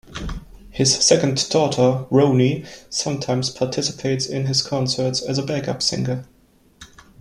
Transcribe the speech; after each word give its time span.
His 0.71 0.95
second 1.05 1.47
daughter, 1.51 2.07
Roni, 2.09 2.65
sometimes 2.89 3.51
participates 3.51 4.25
in 4.25 4.47
his 4.47 4.63
concerts 4.63 5.21
as 5.21 5.37
a 5.37 5.43
backup 5.43 5.83
singer. 5.83 6.25